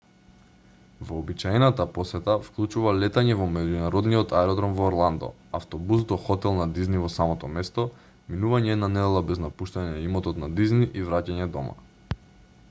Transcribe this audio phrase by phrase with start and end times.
[1.09, 5.29] вообичаената посета вклучува летање во меѓународниот аеродром во орландо
[5.61, 7.87] автобус до хотел на дизни во самото место
[8.33, 11.79] минување една недела без напуштање на имотот на дизни и враќање дома